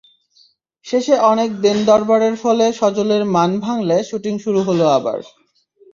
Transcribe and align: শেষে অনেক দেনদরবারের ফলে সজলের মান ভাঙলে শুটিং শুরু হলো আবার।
শেষে 0.85 1.15
অনেক 1.31 1.49
দেনদরবারের 1.61 2.35
ফলে 2.35 2.65
সজলের 2.73 3.23
মান 3.35 3.51
ভাঙলে 3.59 3.97
শুটিং 4.09 4.33
শুরু 4.39 4.59
হলো 4.63 4.85
আবার। 4.89 5.19